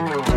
[0.00, 0.29] Hi,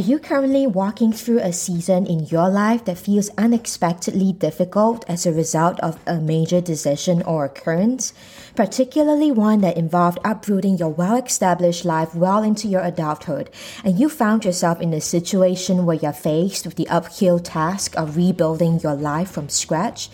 [0.00, 5.26] Are you currently walking through a season in your life that feels unexpectedly difficult as
[5.26, 8.14] a result of a major decision or occurrence,
[8.56, 13.50] particularly one that involved uprooting your well established life well into your adulthood,
[13.84, 18.16] and you found yourself in a situation where you're faced with the uphill task of
[18.16, 20.08] rebuilding your life from scratch?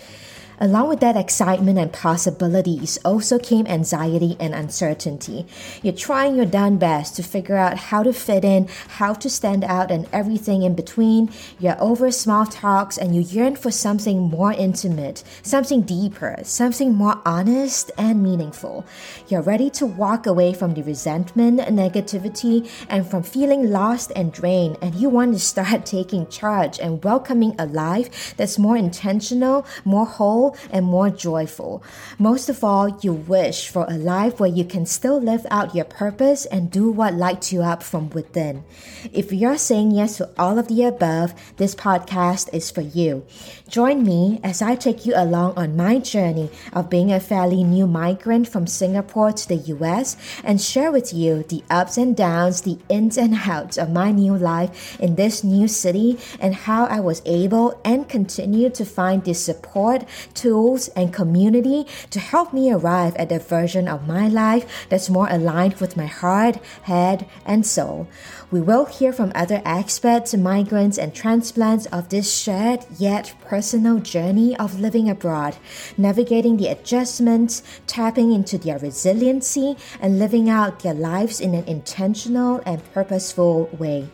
[0.58, 5.44] Along with that excitement and possibilities also came anxiety and uncertainty.
[5.82, 9.64] You're trying your darn best to figure out how to fit in, how to stand
[9.64, 11.30] out, and everything in between.
[11.58, 17.20] You're over small talks and you yearn for something more intimate, something deeper, something more
[17.26, 18.86] honest and meaningful.
[19.28, 24.78] You're ready to walk away from the resentment, negativity, and from feeling lost and drained,
[24.80, 30.06] and you want to start taking charge and welcoming a life that's more intentional, more
[30.06, 31.82] whole and more joyful.
[32.18, 35.84] Most of all, you wish for a life where you can still live out your
[35.84, 38.64] purpose and do what lights you up from within.
[39.12, 43.24] If you're saying yes to all of the above, this podcast is for you.
[43.68, 47.86] Join me as I take you along on my journey of being a fairly new
[47.86, 52.78] migrant from Singapore to the US and share with you the ups and downs, the
[52.88, 57.22] ins and outs of my new life in this new city and how I was
[57.24, 60.04] able and continue to find the support,
[60.36, 65.28] tools, and community to help me arrive at a version of my life that's more
[65.30, 68.06] aligned with my heart, head, and soul.
[68.50, 74.56] We will hear from other experts, migrants, and transplants of this shared yet personal journey
[74.56, 75.56] of living abroad,
[75.98, 82.62] navigating the adjustments, tapping into their resiliency, and living out their lives in an intentional
[82.64, 84.08] and purposeful way.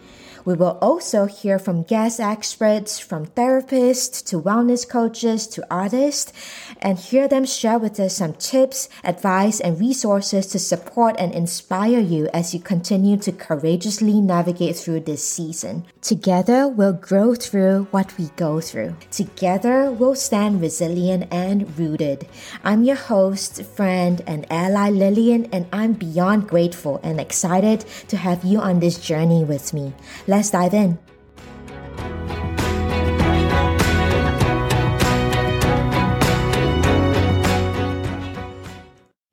[0.45, 6.33] We will also hear from guest experts, from therapists to wellness coaches to artists,
[6.81, 12.01] and hear them share with us some tips, advice, and resources to support and inspire
[12.01, 15.85] you as you continue to courageously navigate through this season.
[16.01, 18.97] Together, we'll grow through what we go through.
[19.11, 22.27] Together, we'll stand resilient and rooted.
[22.65, 28.45] I'm your host, friend, and ally Lillian, and I'm beyond grateful and excited to have
[28.45, 29.93] you on this journey with me.
[30.33, 30.99] Let's dive in.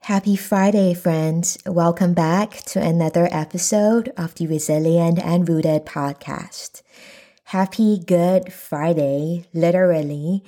[0.01, 1.57] Happy Friday, friends.
[1.65, 6.81] Welcome back to another episode of the Resilient and Rooted podcast.
[7.45, 10.43] Happy Good Friday, literally.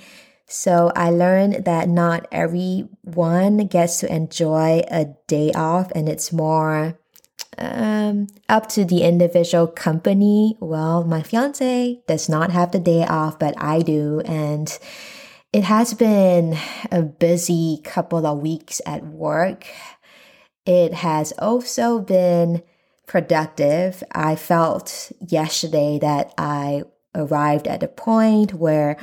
[0.48, 7.00] So I learned that not everyone gets to enjoy a day off and it's more
[7.58, 10.58] um, up to the individual company.
[10.60, 14.22] Well, my fiance does not have the day off, but I do.
[14.26, 14.78] And
[15.54, 16.58] it has been
[16.92, 19.68] a busy couple of weeks at work.
[20.66, 22.64] It has also been
[23.06, 24.04] productive.
[24.14, 26.84] I felt yesterday that I
[27.14, 28.98] arrived at a point where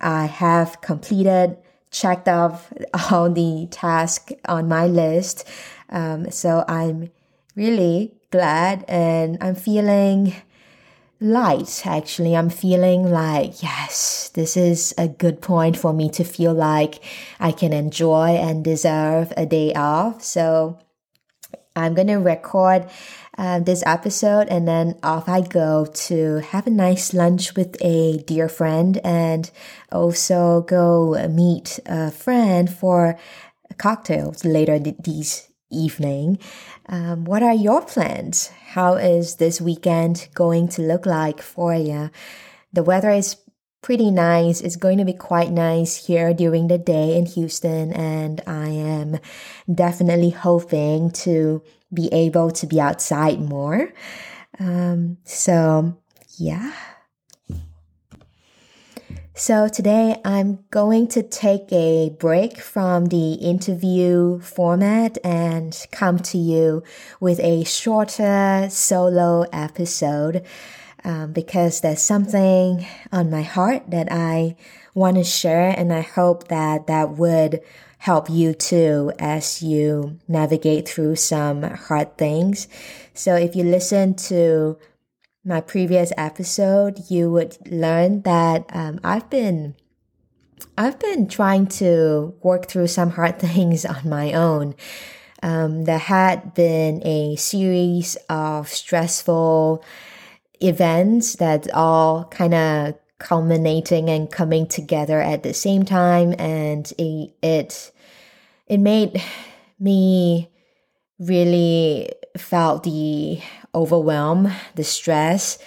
[0.00, 1.56] I have completed,
[1.90, 2.72] checked off
[3.10, 5.48] all the tasks on my list.
[5.88, 7.10] Um, so I'm
[7.60, 10.34] really glad and I'm feeling
[11.20, 12.34] light actually.
[12.34, 17.04] I'm feeling like, yes, this is a good point for me to feel like
[17.38, 20.22] I can enjoy and deserve a day off.
[20.22, 20.78] So
[21.76, 22.88] I'm to record
[23.36, 28.24] uh, this episode and then off I go to have a nice lunch with a
[28.26, 29.50] dear friend and
[29.92, 33.18] also go meet a friend for
[33.76, 36.38] cocktails later these evening.
[36.90, 38.48] Um, what are your plans?
[38.74, 42.10] How is this weekend going to look like for you?
[42.72, 43.36] The weather is
[43.80, 44.60] pretty nice.
[44.60, 49.20] It's going to be quite nice here during the day in Houston, and I am
[49.72, 51.62] definitely hoping to
[51.94, 53.92] be able to be outside more.
[54.58, 55.96] Um, so,
[56.38, 56.72] yeah.
[59.40, 66.36] So today I'm going to take a break from the interview format and come to
[66.36, 66.82] you
[67.20, 70.44] with a shorter solo episode
[71.04, 74.56] um, because there's something on my heart that I
[74.92, 77.62] want to share and I hope that that would
[77.96, 82.68] help you too as you navigate through some hard things.
[83.14, 84.76] So if you listen to
[85.50, 89.74] my previous episode, you would learn that um, I've been
[90.78, 94.74] I've been trying to work through some hard things on my own.
[95.42, 99.84] Um, there had been a series of stressful
[100.60, 107.34] events that all kind of culminating and coming together at the same time, and it
[107.42, 107.92] it,
[108.68, 109.20] it made
[109.80, 110.48] me
[111.18, 112.08] really
[112.38, 113.40] felt the
[113.74, 115.58] overwhelm, the stress,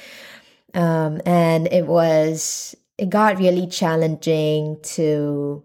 [0.73, 5.63] um, and it was it got really challenging to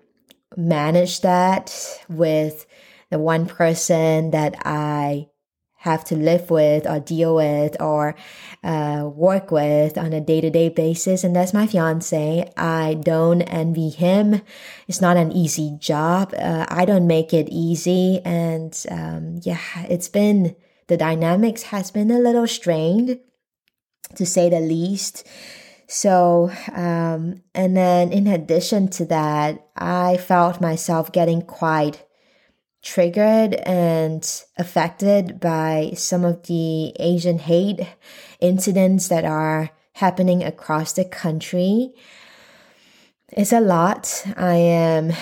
[0.56, 1.74] manage that
[2.08, 2.66] with
[3.10, 5.28] the one person that I
[5.78, 8.16] have to live with or deal with or
[8.64, 11.22] uh, work with on a day to day basis.
[11.22, 12.50] And that's my fiance.
[12.56, 14.42] I don't envy him.
[14.88, 16.34] It's not an easy job.
[16.36, 18.20] Uh, I don't make it easy.
[18.24, 20.56] And um, yeah, it's been,
[20.88, 23.20] the dynamics has been a little strained
[24.16, 25.26] to say the least.
[25.86, 32.04] So, um, and then in addition to that, I felt myself getting quite
[32.82, 37.80] triggered and affected by some of the Asian hate
[38.40, 41.92] incidents that are happening across the country.
[43.30, 44.24] It's a lot.
[44.36, 45.12] I am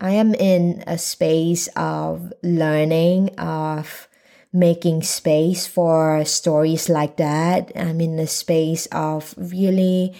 [0.00, 4.08] I am in a space of learning of
[4.54, 7.72] making space for stories like that.
[7.74, 10.14] I'm in the space of really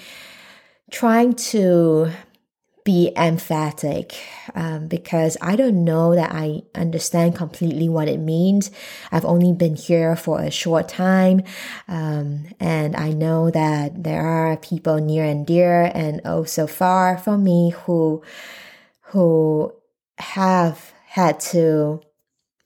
[0.91, 2.11] trying to
[2.85, 4.15] be emphatic
[4.55, 8.71] um, because I don't know that I understand completely what it means.
[9.11, 11.43] I've only been here for a short time,
[11.89, 17.43] um, and I know that there are people near and dear and also far from
[17.43, 18.23] me who
[19.13, 19.73] who
[20.19, 22.03] have had to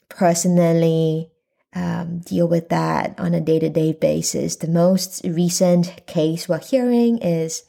[0.08, 1.30] personally
[1.74, 4.56] um, deal with that on a day to day basis.
[4.56, 7.64] The most recent case we're hearing is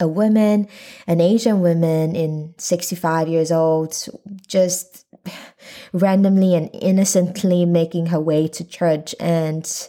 [0.00, 0.68] a woman,
[1.06, 3.96] an Asian woman in 65 years old,
[4.46, 5.04] just
[5.92, 9.88] randomly and innocently making her way to church and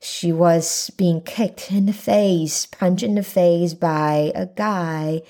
[0.00, 5.22] she was being kicked in the face, punched in the face by a guy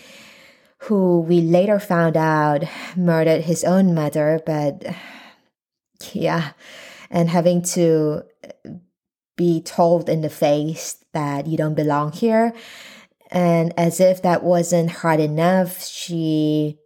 [0.82, 2.64] who we later found out
[2.96, 4.84] murdered his own mother, but
[6.12, 6.52] yeah,
[7.10, 8.70] and having to uh,
[9.36, 12.52] be told in the face that you don't belong here
[13.30, 16.78] and as if that wasn't hard enough, she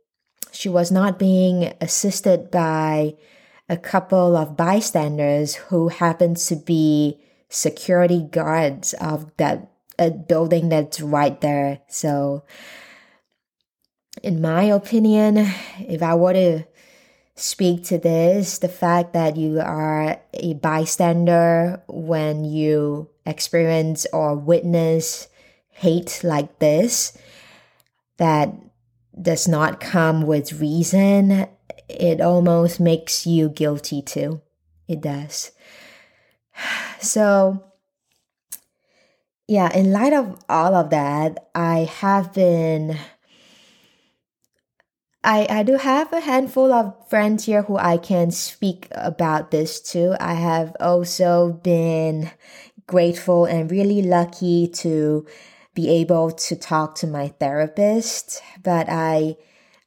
[0.50, 3.14] she was not being assisted by
[3.68, 11.00] a couple of bystanders who happened to be security guards of that a building that's
[11.00, 11.80] right there.
[11.88, 12.44] So
[14.22, 15.38] in my opinion,
[15.78, 16.64] if I were to
[17.34, 25.28] speak to this, the fact that you are a bystander when you experience or witness
[25.70, 27.16] hate like this
[28.18, 28.52] that
[29.20, 31.46] does not come with reason,
[31.88, 34.40] it almost makes you guilty too.
[34.88, 35.52] It does.
[37.00, 37.64] So,
[39.48, 42.96] yeah, in light of all of that, I have been.
[45.24, 49.80] I, I do have a handful of friends here who I can speak about this
[49.92, 50.16] to.
[50.20, 52.30] I have also been
[52.88, 55.24] grateful and really lucky to
[55.74, 59.36] be able to talk to my therapist, but I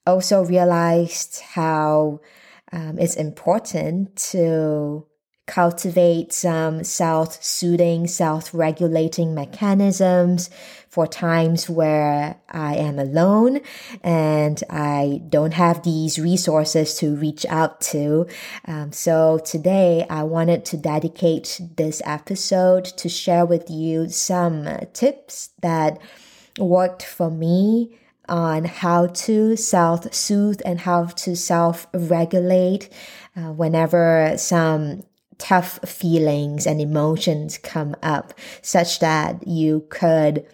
[0.08, 2.22] also realized how
[2.72, 5.06] um, it's important to
[5.46, 10.50] cultivate some self soothing, self regulating mechanisms
[10.90, 13.60] for times where I am alone
[14.02, 18.28] and I don't have these resources to reach out to.
[18.66, 25.50] Um, so today I wanted to dedicate this episode to share with you some tips
[25.62, 26.00] that
[26.58, 32.90] worked for me on how to self soothe and how to self regulate
[33.36, 35.04] uh, whenever some
[35.38, 40.46] tough feelings and emotions come up such that you could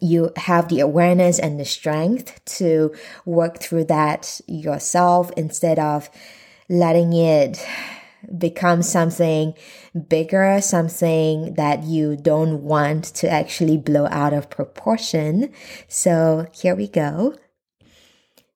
[0.00, 2.94] you have the awareness and the strength to
[3.24, 6.08] work through that yourself instead of
[6.68, 7.66] letting it
[8.36, 9.54] become something
[10.08, 15.52] bigger, something that you don't want to actually blow out of proportion.
[15.88, 17.36] So here we go.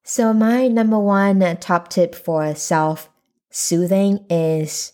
[0.03, 3.09] So my number one top tip for self
[3.51, 4.93] soothing is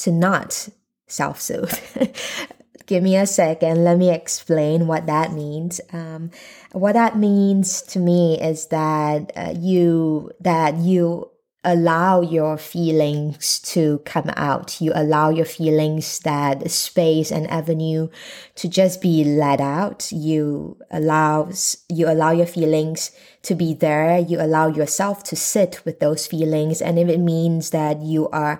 [0.00, 0.68] to not
[1.06, 1.72] self soothe.
[2.86, 3.84] Give me a second.
[3.84, 5.80] Let me explain what that means.
[5.92, 6.30] Um,
[6.72, 11.30] what that means to me is that uh, you that you
[11.62, 14.80] allow your feelings to come out.
[14.80, 18.08] You allow your feelings that space and avenue
[18.54, 20.10] to just be let out.
[20.10, 21.50] You allow,
[21.88, 23.10] you allow your feelings
[23.42, 24.18] to be there.
[24.18, 26.80] You allow yourself to sit with those feelings.
[26.80, 28.58] And if it means that you are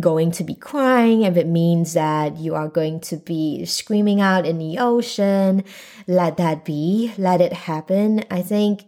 [0.00, 4.46] going to be crying, if it means that you are going to be screaming out
[4.46, 5.64] in the ocean,
[6.06, 7.12] let that be.
[7.18, 8.24] Let it happen.
[8.30, 8.84] I think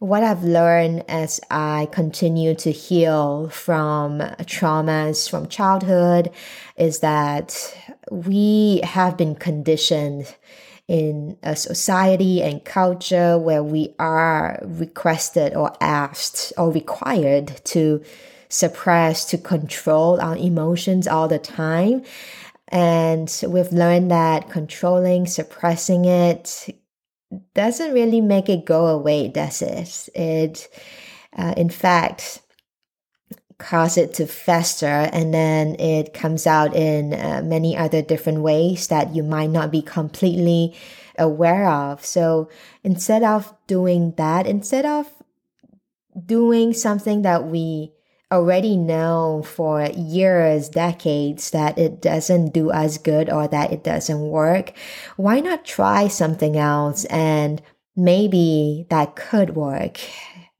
[0.00, 6.30] what I've learned as I continue to heal from traumas from childhood
[6.76, 7.76] is that
[8.10, 10.34] we have been conditioned
[10.88, 18.02] in a society and culture where we are requested or asked or required to
[18.48, 22.02] suppress, to control our emotions all the time.
[22.68, 26.74] And we've learned that controlling, suppressing it
[27.54, 30.08] doesn't really make it go away, does it?
[30.14, 30.68] It,
[31.36, 32.42] uh, in fact,
[33.58, 38.88] cause it to fester and then it comes out in uh, many other different ways
[38.88, 40.74] that you might not be completely
[41.18, 42.04] aware of.
[42.04, 42.48] So
[42.82, 45.06] instead of doing that, instead of
[46.26, 47.92] doing something that we
[48.32, 54.20] already know for years, decades that it doesn't do us good or that it doesn't
[54.20, 54.72] work,
[55.16, 57.60] why not try something else and
[57.96, 60.00] maybe that could work?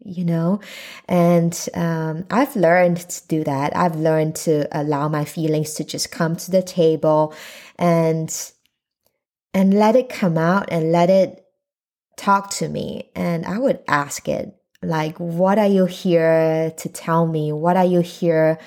[0.03, 0.61] You know,
[1.09, 3.77] and um, I've learned to do that.
[3.77, 7.35] I've learned to allow my feelings to just come to the table
[7.79, 8.35] and
[9.53, 11.45] and let it come out and let it
[12.17, 13.11] talk to me.
[13.15, 17.53] And I would ask it, like, what are you here to tell me?
[17.53, 18.59] What are you here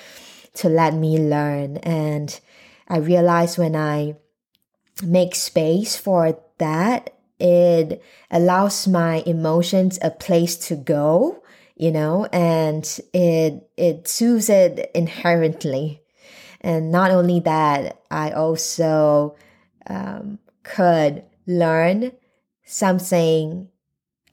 [0.54, 1.78] to let me learn?
[1.78, 2.38] And
[2.88, 4.16] I realize when I
[5.02, 11.42] make space for that, it allows my emotions a place to go,
[11.74, 16.00] you know, and it, it soothes it inherently.
[16.60, 19.36] And not only that, I also
[19.86, 22.12] um, could learn
[22.64, 23.68] something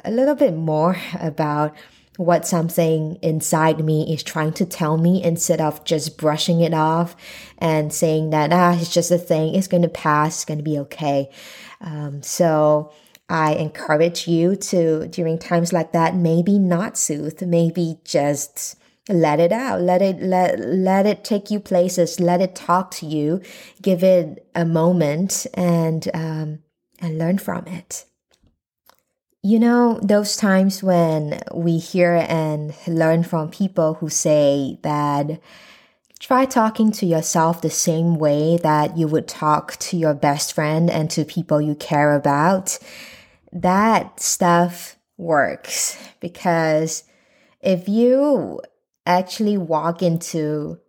[0.03, 1.75] a little bit more about
[2.17, 7.15] what something inside me is trying to tell me instead of just brushing it off
[7.57, 10.63] and saying that, ah, it's just a thing, it's going to pass, it's going to
[10.63, 11.29] be okay.
[11.79, 12.91] Um, so
[13.29, 18.75] I encourage you to, during times like that, maybe not soothe, maybe just
[19.09, 19.81] let it out.
[19.81, 22.19] Let it let let it take you places.
[22.19, 23.41] Let it talk to you.
[23.81, 26.59] Give it a moment and um
[26.99, 28.05] and learn from it
[29.43, 35.41] you know, those times when we hear and learn from people who say that
[36.19, 40.91] try talking to yourself the same way that you would talk to your best friend
[40.91, 42.77] and to people you care about.
[43.51, 47.03] That stuff works because
[47.61, 48.61] if you
[49.07, 50.79] actually walk into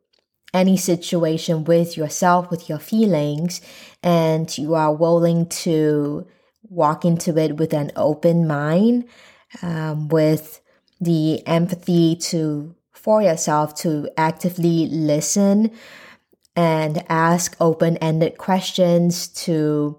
[0.53, 3.63] any situation with yourself, with your feelings,
[4.03, 6.27] and you are willing to
[6.69, 9.05] walk into it with an open mind,
[9.63, 10.61] um, with
[11.01, 15.73] the empathy to for yourself to actively listen
[16.55, 19.99] and ask open-ended questions to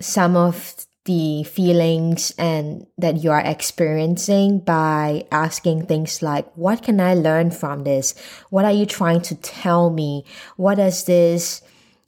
[0.00, 7.00] some of the feelings and that you are experiencing by asking things like what can
[7.00, 8.14] i learn from this?
[8.50, 10.24] What are you trying to tell me?
[10.56, 11.62] What does this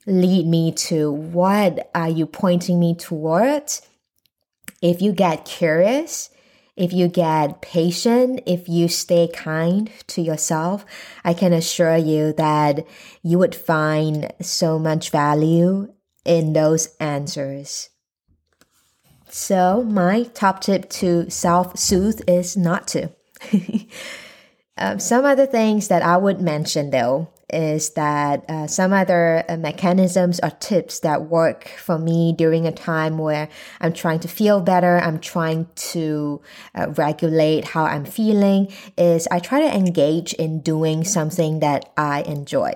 [0.05, 1.11] lead me to?
[1.11, 3.81] What are you pointing me towards?
[4.81, 6.29] If you get curious,
[6.75, 10.85] if you get patient, if you stay kind to yourself,
[11.23, 12.85] I can assure you that
[13.21, 15.93] you would find so much value
[16.25, 17.89] in those answers.
[19.29, 23.11] So, my top tip to self soothe is not to.
[24.77, 29.57] um, some other things that I would mention though is that uh, some other uh,
[29.57, 34.61] mechanisms or tips that work for me during a time where I'm trying to feel
[34.61, 36.41] better, I'm trying to
[36.75, 42.21] uh, regulate how I'm feeling, is I try to engage in doing something that I
[42.23, 42.73] enjoy.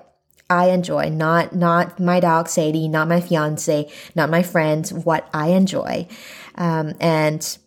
[0.49, 5.47] I enjoy, not not my dog Sadie, not my fiance, not my friends, what I
[5.49, 6.07] enjoy.
[6.53, 7.57] Um, and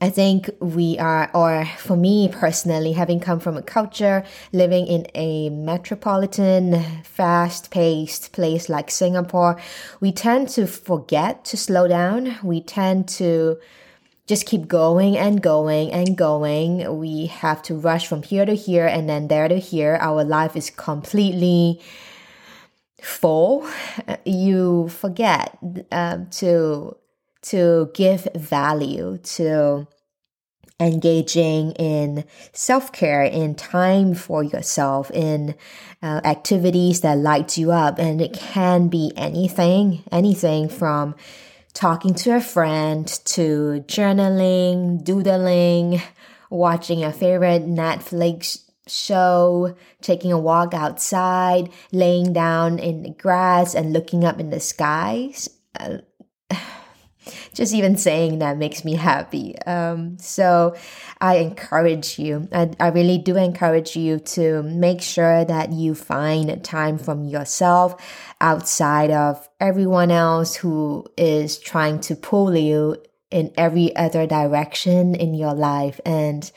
[0.00, 5.06] I think we are, or for me personally, having come from a culture living in
[5.14, 9.60] a metropolitan, fast paced place like Singapore,
[10.00, 12.36] we tend to forget to slow down.
[12.42, 13.58] We tend to
[14.26, 16.98] just keep going and going and going.
[16.98, 19.98] We have to rush from here to here and then there to here.
[20.00, 21.80] Our life is completely
[23.00, 23.66] full.
[24.24, 25.58] You forget
[25.92, 26.96] um, to
[27.44, 29.86] to give value to
[30.80, 35.54] engaging in self care, in time for yourself, in
[36.02, 37.98] uh, activities that light you up.
[37.98, 41.14] And it can be anything, anything from
[41.72, 46.00] talking to a friend to journaling, doodling,
[46.50, 53.92] watching a favorite Netflix show, taking a walk outside, laying down in the grass and
[53.92, 55.48] looking up in the skies.
[55.78, 55.98] Uh,
[57.52, 59.58] just even saying that makes me happy.
[59.62, 60.76] Um, so
[61.20, 66.62] I encourage you, I, I really do encourage you to make sure that you find
[66.64, 68.00] time from yourself
[68.40, 72.96] outside of everyone else who is trying to pull you
[73.30, 76.00] in every other direction in your life.
[76.04, 76.50] And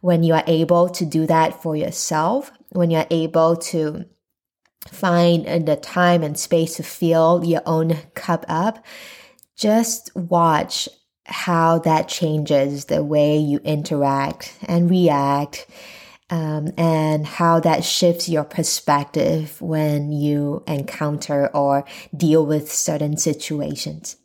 [0.00, 4.06] when you are able to do that for yourself, when you're able to
[4.88, 8.84] find the time and space to fill your own cup up,
[9.56, 10.88] just watch
[11.24, 15.66] how that changes the way you interact and react
[16.30, 21.84] um, and how that shifts your perspective when you encounter or
[22.16, 24.16] deal with certain situations.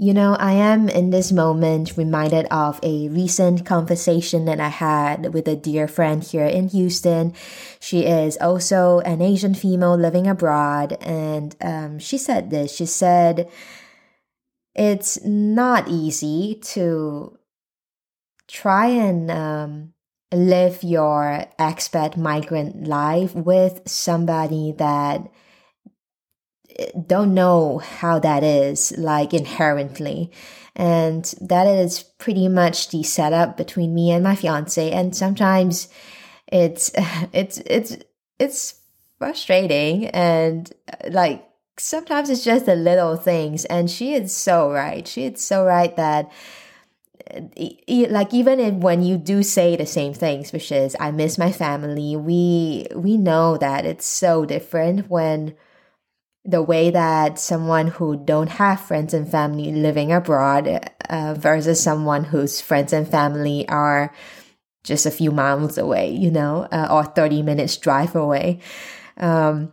[0.00, 5.34] You know, I am in this moment reminded of a recent conversation that I had
[5.34, 7.34] with a dear friend here in Houston.
[7.80, 12.72] She is also an Asian female living abroad, and um, she said this.
[12.72, 13.50] She said,
[14.78, 17.36] it's not easy to
[18.46, 19.92] try and um,
[20.32, 25.28] live your expat migrant life with somebody that
[26.78, 30.30] eh, don't know how that is like inherently.
[30.76, 35.88] And that is pretty much the setup between me and my fiance and sometimes
[36.46, 36.92] it's
[37.32, 37.96] it's it's
[38.38, 38.80] it's
[39.18, 40.72] frustrating and
[41.10, 41.47] like
[41.80, 45.06] sometimes it's just the little things and she is so right.
[45.06, 46.30] She is so right that
[48.10, 51.52] like even if when you do say the same things which is i miss my
[51.52, 55.54] family we we know that it's so different when
[56.44, 62.24] the way that someone who don't have friends and family living abroad uh, versus someone
[62.24, 64.14] whose friends and family are
[64.84, 68.60] just a few miles away you know uh, or 30 minutes drive away
[69.18, 69.72] um,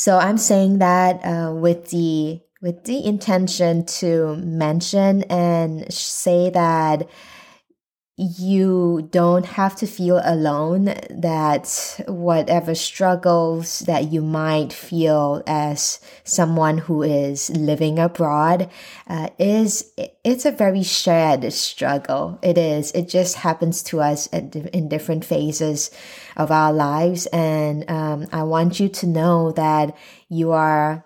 [0.00, 7.06] so I'm saying that uh, with the with the intention to mention and say that
[8.16, 16.78] you don't have to feel alone that whatever struggles that you might feel as someone
[16.78, 18.68] who is living abroad
[19.06, 22.38] uh, is it's a very shared struggle.
[22.42, 25.90] It is it just happens to us at, in different phases
[26.36, 29.96] of our lives and um, i want you to know that
[30.28, 31.04] you are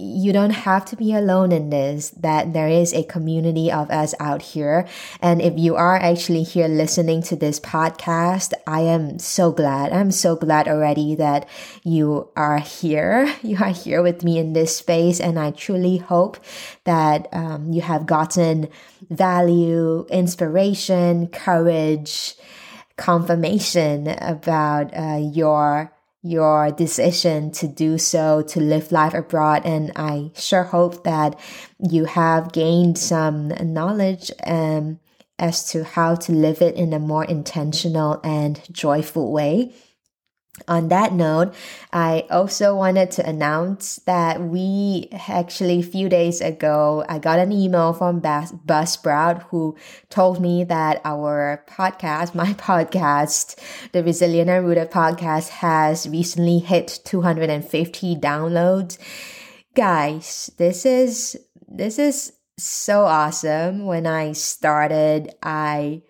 [0.00, 4.14] you don't have to be alone in this, that there is a community of us
[4.18, 4.86] out here.
[5.20, 9.92] And if you are actually here listening to this podcast, I am so glad.
[9.92, 11.48] I'm so glad already that
[11.84, 13.34] you are here.
[13.50, 15.18] You are here with me in this space.
[15.18, 16.38] And I truly hope
[16.84, 18.68] that um, you have gotten
[19.10, 22.36] value, inspiration, courage,
[23.00, 25.90] confirmation about uh, your
[26.22, 29.62] your decision to do so, to live life abroad.
[29.64, 31.40] And I sure hope that
[31.78, 35.00] you have gained some knowledge um,
[35.38, 39.72] as to how to live it in a more intentional and joyful way.
[40.68, 41.54] On that note,
[41.92, 47.52] I also wanted to announce that we actually a few days ago, I got an
[47.52, 49.76] email from Buzzsprout who
[50.10, 53.58] told me that our podcast, my podcast,
[53.92, 58.98] the Resilient and Rooted podcast has recently hit 250 downloads.
[59.74, 63.86] Guys, this is, this is so awesome.
[63.86, 66.02] When I started, I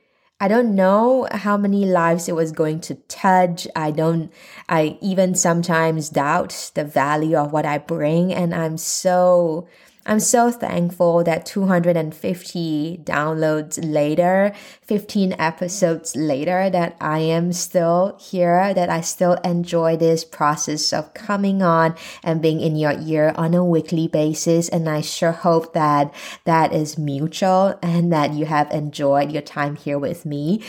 [0.42, 3.68] I don't know how many lives it was going to touch.
[3.76, 4.32] I don't,
[4.70, 8.32] I even sometimes doubt the value of what I bring.
[8.32, 9.68] And I'm so,
[10.06, 18.72] I'm so thankful that 250 downloads later, 15 episodes later, that I am still here,
[18.72, 23.52] that I still enjoy this process of coming on and being in your ear on
[23.52, 24.70] a weekly basis.
[24.70, 29.76] And I sure hope that that is mutual and that you have enjoyed your time
[29.76, 30.62] here with me.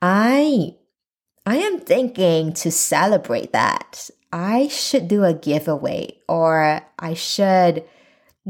[0.00, 0.74] I
[1.46, 4.10] I am thinking to celebrate that.
[4.32, 7.84] I should do a giveaway or I should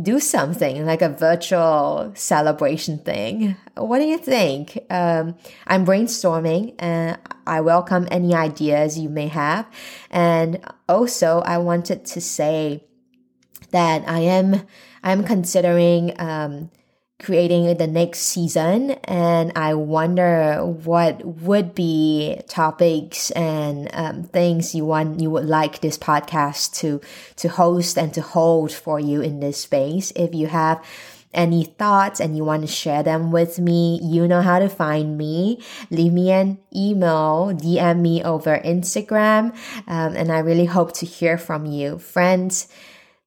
[0.01, 3.57] do something like a virtual celebration thing.
[3.77, 4.79] What do you think?
[4.89, 5.37] Um,
[5.67, 9.67] I'm brainstorming and I welcome any ideas you may have.
[10.11, 12.85] And also, I wanted to say
[13.71, 14.67] that I am
[15.03, 16.71] I'm considering um,
[17.21, 24.85] creating the next season and i wonder what would be topics and um, things you
[24.85, 27.01] want you would like this podcast to
[27.37, 30.83] to host and to hold for you in this space if you have
[31.33, 35.17] any thoughts and you want to share them with me, you know how to find
[35.17, 35.63] me.
[35.91, 39.55] Leave me an email, DM me over Instagram,
[39.87, 41.99] um, and I really hope to hear from you.
[41.99, 42.69] Friends,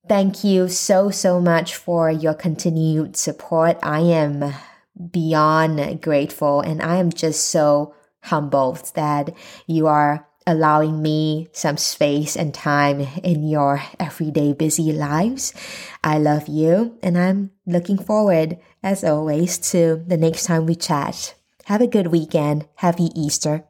[0.07, 3.77] thank you so, so much for your continued support.
[3.83, 4.53] I am
[5.11, 9.33] beyond grateful and I am just so humbled that
[9.67, 15.53] you are allowing me some space and time in your everyday busy lives.
[16.03, 21.35] I love you and I'm looking forward, as always, to the next time we chat.
[21.65, 22.67] Have a good weekend.
[22.75, 23.63] Happy Easter.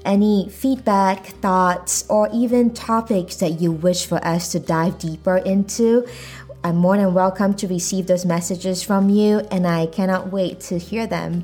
[0.05, 6.07] any feedback, thoughts, or even topics that you wish for us to dive deeper into.
[6.64, 10.79] I'm more than welcome to receive those messages from you, and I cannot wait to
[10.79, 11.42] hear them.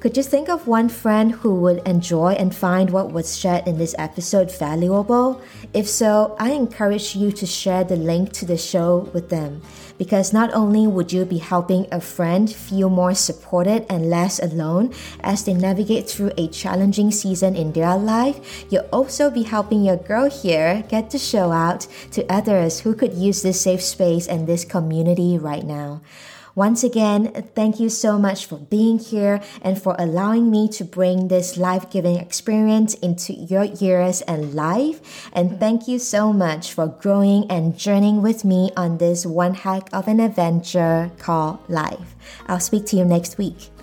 [0.00, 3.78] Could you think of one friend who would enjoy and find what was shared in
[3.78, 5.40] this episode valuable?
[5.72, 9.62] If so, I encourage you to share the link to the show with them
[9.98, 14.92] because not only would you be helping a friend feel more supported and less alone
[15.20, 19.96] as they navigate through a challenging season in their life, you'll also be helping your
[19.96, 24.46] girl here get to show out to others who could use this safe space and
[24.46, 26.00] this community right now.
[26.54, 31.26] Once again, thank you so much for being here and for allowing me to bring
[31.28, 35.28] this life giving experience into your ears and life.
[35.32, 39.88] And thank you so much for growing and journeying with me on this one heck
[39.92, 42.14] of an adventure called life.
[42.46, 43.73] I'll speak to you next week.